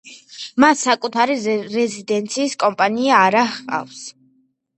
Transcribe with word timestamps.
მას 0.61 0.79
საკუთარი 0.87 1.35
რეზიდენტი 1.73 2.47
კომპანია 2.65 3.21
არა 3.27 3.45
ჰყავს. 3.53 4.03